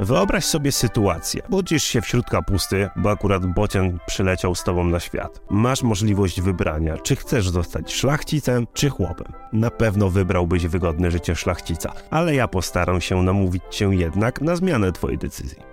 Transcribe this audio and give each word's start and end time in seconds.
Wyobraź 0.00 0.44
sobie 0.44 0.72
sytuację. 0.72 1.42
Budzisz 1.48 1.84
się 1.84 2.00
wśród 2.00 2.26
kapusty, 2.26 2.88
bo 2.96 3.10
akurat 3.10 3.46
bocian 3.46 3.98
przyleciał 4.06 4.54
z 4.54 4.64
tobą 4.64 4.84
na 4.84 5.00
świat. 5.00 5.40
Masz 5.50 5.82
możliwość 5.82 6.40
wybrania, 6.40 6.96
czy 6.96 7.16
chcesz 7.16 7.48
zostać 7.48 7.92
szlachcicem, 7.92 8.66
czy 8.72 8.90
chłopem. 8.90 9.32
Na 9.52 9.70
pewno 9.70 10.10
wybrałbyś 10.10 10.66
wygodne 10.66 11.10
życie 11.10 11.36
szlachcica, 11.36 11.92
ale 12.10 12.34
ja 12.34 12.48
postaram 12.48 13.00
się 13.00 13.22
namówić 13.22 13.62
cię 13.70 13.84
jednak 13.84 14.40
na 14.40 14.56
zmianę 14.56 14.92
twojej 14.92 15.18
decyzji. 15.18 15.69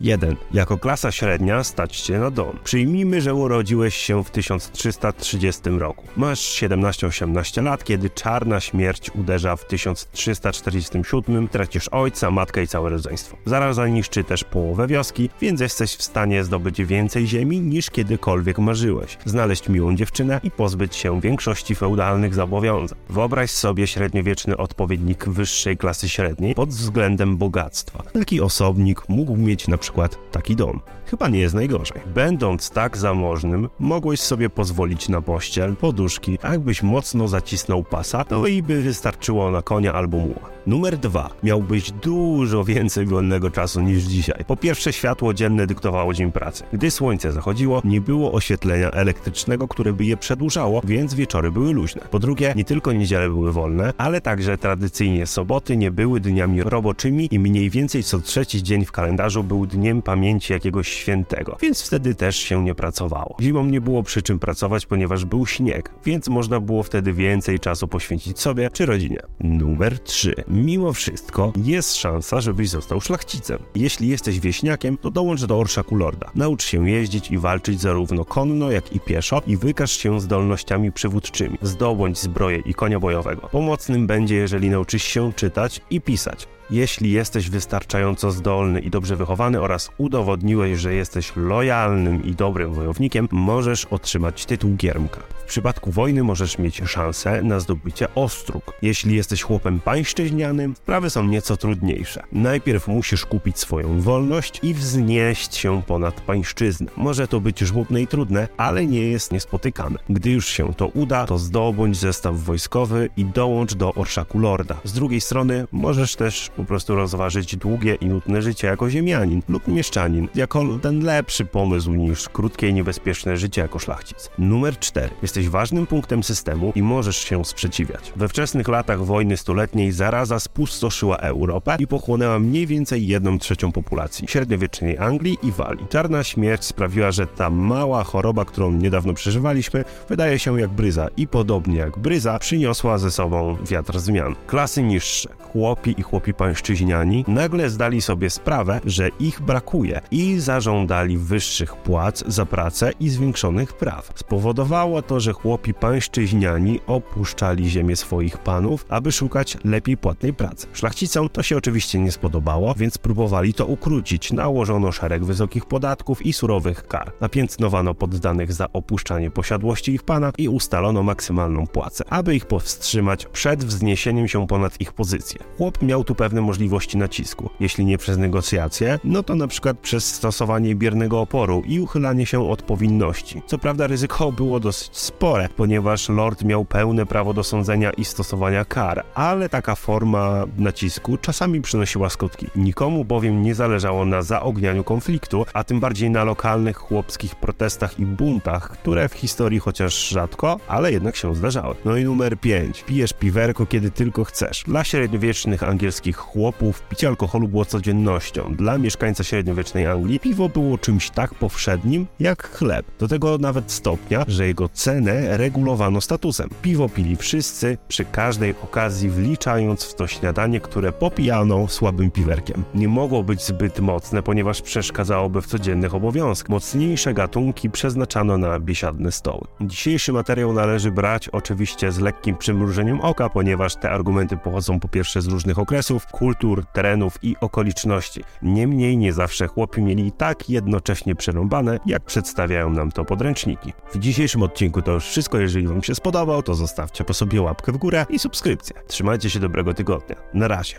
1. 0.00 0.36
Jako 0.52 0.78
klasa 0.78 1.12
średnia 1.12 1.64
stać 1.64 1.96
się 1.96 2.18
na 2.18 2.30
dom. 2.30 2.58
Przyjmijmy, 2.64 3.20
że 3.20 3.34
urodziłeś 3.34 3.94
się 3.94 4.24
w 4.24 4.30
1330 4.30 5.70
roku. 5.70 6.04
Masz 6.16 6.40
17-18 6.40 7.62
lat, 7.62 7.84
kiedy 7.84 8.10
czarna 8.10 8.60
śmierć 8.60 9.10
uderza 9.14 9.56
w 9.56 9.66
1347, 9.66 11.48
tracisz 11.48 11.88
ojca, 11.88 12.30
matkę 12.30 12.62
i 12.62 12.66
całe 12.68 12.90
rodzeństwo. 12.90 13.36
Zaraz 13.44 13.76
zaniszczy 13.76 14.24
też 14.24 14.44
połowę 14.44 14.86
wioski, 14.86 15.30
więc 15.40 15.60
jesteś 15.60 15.96
w 15.96 16.02
stanie 16.02 16.44
zdobyć 16.44 16.84
więcej 16.84 17.26
ziemi 17.26 17.60
niż 17.60 17.90
kiedykolwiek 17.90 18.58
marzyłeś. 18.58 19.18
Znaleźć 19.24 19.68
miłą 19.68 19.96
dziewczynę 19.96 20.40
i 20.42 20.50
pozbyć 20.50 20.96
się 20.96 21.20
większości 21.20 21.74
feudalnych 21.74 22.34
zobowiązań. 22.34 22.98
Wyobraź 23.08 23.50
sobie 23.50 23.86
średniowieczny 23.86 24.56
odpowiednik 24.56 25.28
wyższej 25.28 25.76
klasy 25.76 26.08
średniej 26.08 26.54
pod 26.54 26.68
względem 26.68 27.36
bogactwa. 27.36 28.02
Taki 28.12 28.40
osobnik 28.40 29.08
mógł 29.08 29.36
mieć 29.36 29.68
na 29.68 29.78
przykład 29.82 30.18
taki 30.30 30.56
dom. 30.56 30.80
Chyba 31.06 31.28
nie 31.28 31.38
jest 31.38 31.54
najgorzej. 31.54 32.00
Będąc 32.14 32.70
tak 32.70 32.96
zamożnym, 32.96 33.68
mogłeś 33.78 34.20
sobie 34.20 34.50
pozwolić 34.50 35.08
na 35.08 35.20
pościel, 35.20 35.76
poduszki, 35.76 36.38
a 36.42 36.52
jakbyś 36.52 36.82
mocno 36.82 37.28
zacisnął 37.28 37.84
pasa, 37.84 38.24
to 38.24 38.46
i 38.46 38.62
by 38.62 38.82
wystarczyło 38.82 39.50
na 39.50 39.62
konia 39.62 39.92
albo 39.92 40.18
muła. 40.18 40.52
Numer 40.66 40.98
dwa. 40.98 41.30
Miałbyś 41.42 41.90
dużo 41.90 42.64
więcej 42.64 43.06
wolnego 43.06 43.50
czasu 43.50 43.80
niż 43.80 44.02
dzisiaj. 44.02 44.44
Po 44.46 44.56
pierwsze, 44.56 44.92
światło 44.92 45.34
dzienne 45.34 45.66
dyktowało 45.66 46.14
dzień 46.14 46.32
pracy. 46.32 46.64
Gdy 46.72 46.90
słońce 46.90 47.32
zachodziło, 47.32 47.80
nie 47.84 48.00
było 48.00 48.32
oświetlenia 48.32 48.90
elektrycznego, 48.90 49.68
które 49.68 49.92
by 49.92 50.04
je 50.04 50.16
przedłużało, 50.16 50.80
więc 50.84 51.14
wieczory 51.14 51.50
były 51.50 51.72
luźne. 51.72 52.02
Po 52.10 52.18
drugie, 52.18 52.52
nie 52.56 52.64
tylko 52.64 52.92
niedziele 52.92 53.28
były 53.28 53.52
wolne, 53.52 53.92
ale 53.98 54.20
także 54.20 54.58
tradycyjnie 54.58 55.26
soboty 55.26 55.76
nie 55.76 55.90
były 55.90 56.20
dniami 56.20 56.62
roboczymi 56.62 57.28
i 57.30 57.38
mniej 57.38 57.70
więcej 57.70 58.02
co 58.02 58.20
trzeci 58.20 58.62
dzień 58.62 58.84
w 58.84 58.92
kalendarzu 58.92 59.44
był 59.44 59.66
dniem 59.72 60.02
pamięci 60.02 60.52
jakiegoś 60.52 60.88
świętego, 60.88 61.56
więc 61.60 61.82
wtedy 61.82 62.14
też 62.14 62.36
się 62.36 62.64
nie 62.64 62.74
pracowało. 62.74 63.36
Zimą 63.40 63.64
nie 63.64 63.80
było 63.80 64.02
przy 64.02 64.22
czym 64.22 64.38
pracować, 64.38 64.86
ponieważ 64.86 65.24
był 65.24 65.46
śnieg, 65.46 65.90
więc 66.04 66.28
można 66.28 66.60
było 66.60 66.82
wtedy 66.82 67.12
więcej 67.12 67.60
czasu 67.60 67.88
poświęcić 67.88 68.40
sobie 68.40 68.70
czy 68.72 68.86
rodzinie. 68.86 69.20
Numer 69.40 69.98
3. 69.98 70.34
Mimo 70.48 70.92
wszystko 70.92 71.52
jest 71.64 71.96
szansa, 71.96 72.40
żebyś 72.40 72.68
został 72.68 73.00
szlachcicem. 73.00 73.58
Jeśli 73.74 74.08
jesteś 74.08 74.40
wieśniakiem, 74.40 74.96
to 74.98 75.10
dołącz 75.10 75.44
do 75.44 75.58
orszaku 75.58 75.96
lorda. 75.96 76.30
Naucz 76.34 76.64
się 76.64 76.90
jeździć 76.90 77.30
i 77.30 77.38
walczyć 77.38 77.80
zarówno 77.80 78.24
konno, 78.24 78.70
jak 78.70 78.92
i 78.96 79.00
pieszo 79.00 79.42
i 79.46 79.56
wykaż 79.56 79.92
się 79.92 80.20
zdolnościami 80.20 80.92
przywódczymi. 80.92 81.58
Zdobądź 81.62 82.18
zbroję 82.18 82.62
i 82.66 82.74
konia 82.74 83.00
bojowego. 83.00 83.48
Pomocnym 83.52 84.06
będzie, 84.06 84.34
jeżeli 84.34 84.70
nauczysz 84.70 85.02
się 85.02 85.32
czytać 85.32 85.80
i 85.90 86.00
pisać 86.00 86.48
jeśli 86.72 87.10
jesteś 87.10 87.50
wystarczająco 87.50 88.30
zdolny 88.30 88.80
i 88.80 88.90
dobrze 88.90 89.16
wychowany 89.16 89.60
oraz 89.60 89.90
udowodniłeś, 89.98 90.78
że 90.78 90.94
jesteś 90.94 91.32
lojalnym 91.36 92.24
i 92.24 92.34
dobrym 92.34 92.74
wojownikiem, 92.74 93.28
możesz 93.32 93.84
otrzymać 93.84 94.46
tytuł 94.46 94.74
giermka. 94.76 95.20
Przypadku 95.52 95.90
wojny 95.90 96.22
możesz 96.22 96.58
mieć 96.58 96.82
szansę 96.86 97.42
na 97.42 97.60
zdobycie 97.60 98.14
ostróg. 98.14 98.72
Jeśli 98.82 99.16
jesteś 99.16 99.42
chłopem 99.42 99.80
pańszczyźnianym, 99.80 100.76
sprawy 100.76 101.10
są 101.10 101.24
nieco 101.24 101.56
trudniejsze. 101.56 102.22
Najpierw 102.32 102.88
musisz 102.88 103.26
kupić 103.26 103.58
swoją 103.58 104.00
wolność 104.00 104.60
i 104.62 104.74
wznieść 104.74 105.56
się 105.56 105.82
ponad 105.86 106.20
pańszczyznę. 106.20 106.86
Może 106.96 107.28
to 107.28 107.40
być 107.40 107.58
żmudne 107.58 108.02
i 108.02 108.06
trudne, 108.06 108.48
ale 108.56 108.86
nie 108.86 109.00
jest 109.00 109.32
niespotykane. 109.32 109.98
Gdy 110.10 110.30
już 110.30 110.48
się 110.48 110.74
to 110.74 110.86
uda, 110.86 111.26
to 111.26 111.38
zdobądź 111.38 111.96
zestaw 111.96 112.36
wojskowy 112.36 113.10
i 113.16 113.24
dołącz 113.24 113.74
do 113.74 113.94
orszaku 113.94 114.38
lorda. 114.38 114.80
Z 114.84 114.92
drugiej 114.92 115.20
strony 115.20 115.66
możesz 115.72 116.16
też 116.16 116.50
po 116.56 116.64
prostu 116.64 116.94
rozważyć 116.94 117.56
długie 117.56 117.94
i 117.94 118.06
nudne 118.06 118.42
życie 118.42 118.66
jako 118.66 118.90
ziemianin 118.90 119.42
lub 119.48 119.68
mieszczanin, 119.68 120.28
jako 120.34 120.78
ten 120.82 121.04
lepszy 121.04 121.44
pomysł 121.44 121.90
niż 121.90 122.28
krótkie 122.28 122.68
i 122.68 122.74
niebezpieczne 122.74 123.36
życie 123.36 123.60
jako 123.60 123.78
szlachcic. 123.78 124.30
Numer 124.38 124.78
4. 124.78 125.10
Jesteś 125.22 125.41
ważnym 125.48 125.86
punktem 125.86 126.22
systemu 126.22 126.72
i 126.74 126.82
możesz 126.82 127.16
się 127.16 127.44
sprzeciwiać. 127.44 128.12
We 128.16 128.28
wczesnych 128.28 128.68
latach 128.68 129.04
wojny 129.04 129.36
stuletniej 129.36 129.92
zaraza 129.92 130.40
spustoszyła 130.40 131.16
Europę 131.16 131.76
i 131.78 131.86
pochłonęła 131.86 132.38
mniej 132.38 132.66
więcej 132.66 133.06
jedną 133.06 133.38
trzecią 133.38 133.72
populacji 133.72 134.28
średniowiecznej 134.28 134.98
Anglii 134.98 135.38
i 135.42 135.52
Walii. 135.52 135.86
Czarna 135.88 136.24
śmierć 136.24 136.64
sprawiła, 136.64 137.10
że 137.12 137.26
ta 137.26 137.50
mała 137.50 138.04
choroba, 138.04 138.44
którą 138.44 138.72
niedawno 138.72 139.14
przeżywaliśmy, 139.14 139.84
wydaje 140.08 140.38
się 140.38 140.60
jak 140.60 140.70
bryza 140.70 141.08
i 141.16 141.28
podobnie 141.28 141.76
jak 141.76 141.98
bryza 141.98 142.38
przyniosła 142.38 142.98
ze 142.98 143.10
sobą 143.10 143.56
wiatr 143.70 143.98
zmian. 143.98 144.34
Klasy 144.46 144.82
niższe, 144.82 145.28
chłopi 145.52 145.94
i 145.98 146.02
chłopi 146.02 146.34
pańszczyźniani 146.34 147.24
nagle 147.28 147.70
zdali 147.70 148.02
sobie 148.02 148.30
sprawę, 148.30 148.80
że 148.84 149.08
ich 149.20 149.40
brakuje 149.40 150.00
i 150.10 150.38
zażądali 150.38 151.18
wyższych 151.18 151.76
płac 151.76 152.24
za 152.26 152.46
pracę 152.46 152.92
i 153.00 153.08
zwiększonych 153.08 153.72
praw. 153.72 154.12
Spowodowało 154.14 155.02
to, 155.02 155.20
że 155.20 155.32
chłopi 155.32 155.74
pańszczyźniani 155.74 156.80
opuszczali 156.86 157.70
ziemię 157.70 157.96
swoich 157.96 158.38
panów, 158.38 158.86
aby 158.88 159.12
szukać 159.12 159.58
lepiej 159.64 159.96
płatnej 159.96 160.34
pracy. 160.34 160.66
Szlachcicom 160.72 161.28
to 161.28 161.42
się 161.42 161.56
oczywiście 161.56 161.98
nie 161.98 162.12
spodobało, 162.12 162.74
więc 162.74 162.98
próbowali 162.98 163.54
to 163.54 163.66
ukrócić. 163.66 164.32
Nałożono 164.32 164.92
szereg 164.92 165.24
wysokich 165.24 165.66
podatków 165.66 166.26
i 166.26 166.32
surowych 166.32 166.86
kar. 166.86 167.12
Napiętnowano 167.20 167.94
poddanych 167.94 168.52
za 168.52 168.72
opuszczanie 168.72 169.30
posiadłości 169.30 169.92
ich 169.92 170.02
pana 170.02 170.32
i 170.38 170.48
ustalono 170.48 171.02
maksymalną 171.02 171.66
płacę, 171.66 172.04
aby 172.10 172.34
ich 172.34 172.46
powstrzymać 172.46 173.26
przed 173.26 173.64
wzniesieniem 173.64 174.28
się 174.28 174.46
ponad 174.46 174.80
ich 174.80 174.92
pozycję. 174.92 175.41
Chłop 175.56 175.82
miał 175.82 176.04
tu 176.04 176.14
pewne 176.14 176.40
możliwości 176.40 176.98
nacisku. 176.98 177.50
Jeśli 177.60 177.84
nie 177.84 177.98
przez 177.98 178.18
negocjacje, 178.18 178.98
no 179.04 179.22
to 179.22 179.34
na 179.34 179.46
przykład 179.46 179.78
przez 179.78 180.14
stosowanie 180.14 180.74
biernego 180.74 181.20
oporu 181.20 181.62
i 181.66 181.80
uchylanie 181.80 182.26
się 182.26 182.50
od 182.50 182.62
powinności. 182.62 183.42
Co 183.46 183.58
prawda 183.58 183.86
ryzyko 183.86 184.32
było 184.32 184.60
dosyć 184.60 184.96
spore, 184.96 185.48
ponieważ 185.56 186.08
lord 186.08 186.44
miał 186.44 186.64
pełne 186.64 187.06
prawo 187.06 187.34
do 187.34 187.44
sądzenia 187.44 187.90
i 187.90 188.04
stosowania 188.04 188.64
kar, 188.64 189.04
ale 189.14 189.48
taka 189.48 189.74
forma 189.74 190.44
nacisku 190.58 191.16
czasami 191.16 191.60
przynosiła 191.60 192.10
skutki. 192.10 192.46
Nikomu 192.56 193.04
bowiem 193.04 193.42
nie 193.42 193.54
zależało 193.54 194.04
na 194.04 194.22
zaognianiu 194.22 194.84
konfliktu, 194.84 195.46
a 195.54 195.64
tym 195.64 195.80
bardziej 195.80 196.10
na 196.10 196.24
lokalnych 196.24 196.76
chłopskich 196.76 197.36
protestach 197.36 198.00
i 198.00 198.06
buntach, 198.06 198.70
które 198.70 199.08
w 199.08 199.14
historii 199.14 199.58
chociaż 199.58 200.08
rzadko, 200.08 200.60
ale 200.68 200.92
jednak 200.92 201.16
się 201.16 201.34
zdarzały. 201.34 201.74
No 201.84 201.96
i 201.96 202.04
numer 202.04 202.38
5. 202.38 202.82
Pijesz 202.82 203.12
piwerko 203.12 203.66
kiedy 203.66 203.90
tylko 203.90 204.24
chcesz. 204.24 204.64
Dla 204.66 204.84
średniowiecznych 204.84 205.31
angielskich 205.62 206.16
chłopów 206.16 206.82
picie 206.82 207.08
alkoholu 207.08 207.48
było 207.48 207.64
codziennością. 207.64 208.54
Dla 208.56 208.78
mieszkańca 208.78 209.24
średniowiecznej 209.24 209.86
Anglii 209.86 210.20
piwo 210.20 210.48
było 210.48 210.78
czymś 210.78 211.10
tak 211.10 211.34
powszednim 211.34 212.06
jak 212.20 212.50
chleb. 212.50 212.86
Do 212.98 213.08
tego 213.08 213.38
nawet 213.38 213.72
stopnia, 213.72 214.24
że 214.28 214.46
jego 214.46 214.68
cenę 214.68 215.36
regulowano 215.36 216.00
statusem. 216.00 216.48
Piwo 216.62 216.88
pili 216.88 217.16
wszyscy, 217.16 217.78
przy 217.88 218.04
każdej 218.04 218.54
okazji 218.64 219.10
wliczając 219.10 219.84
w 219.84 219.94
to 219.94 220.06
śniadanie, 220.06 220.60
które 220.60 220.92
popijano 220.92 221.68
słabym 221.68 222.10
piwerkiem. 222.10 222.64
Nie 222.74 222.88
mogło 222.88 223.22
być 223.22 223.42
zbyt 223.44 223.80
mocne, 223.80 224.22
ponieważ 224.22 224.62
przeszkadzałoby 224.62 225.42
w 225.42 225.46
codziennych 225.46 225.94
obowiązkach. 225.94 226.48
Mocniejsze 226.48 227.14
gatunki 227.14 227.70
przeznaczano 227.70 228.38
na 228.38 228.60
biesiadne 228.60 229.12
stoły. 229.12 229.42
Dzisiejszy 229.60 230.12
materiał 230.12 230.52
należy 230.52 230.90
brać 230.90 231.28
oczywiście 231.28 231.92
z 231.92 231.98
lekkim 231.98 232.36
przymrużeniem 232.36 233.00
oka, 233.00 233.28
ponieważ 233.28 233.76
te 233.76 233.90
argumenty 233.90 234.36
pochodzą 234.36 234.80
po 234.80 234.88
pierwsze 234.88 235.21
z 235.22 235.26
różnych 235.26 235.58
okresów, 235.58 236.06
kultur, 236.06 236.66
terenów 236.72 237.18
i 237.22 237.36
okoliczności. 237.40 238.24
Niemniej 238.42 238.96
nie 238.96 239.12
zawsze 239.12 239.46
chłopi 239.46 239.82
mieli 239.82 240.12
tak 240.12 240.50
jednocześnie 240.50 241.14
przerąbane, 241.14 241.78
jak 241.86 242.04
przedstawiają 242.04 242.70
nam 242.70 242.92
to 242.92 243.04
podręczniki. 243.04 243.72
W 243.92 243.98
dzisiejszym 243.98 244.42
odcinku 244.42 244.82
to 244.82 244.92
już 244.92 245.04
wszystko. 245.04 245.38
Jeżeli 245.38 245.66
Wam 245.66 245.82
się 245.82 245.94
spodobał, 245.94 246.42
to 246.42 246.54
zostawcie 246.54 247.04
po 247.04 247.14
sobie 247.14 247.42
łapkę 247.42 247.72
w 247.72 247.76
górę 247.76 248.06
i 248.10 248.18
subskrypcję. 248.18 248.76
Trzymajcie 248.86 249.30
się 249.30 249.40
dobrego 249.40 249.74
tygodnia. 249.74 250.16
Na 250.34 250.48
razie. 250.48 250.76